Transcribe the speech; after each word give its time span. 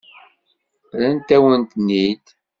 Rrant-awen-ten-id? 0.93 2.25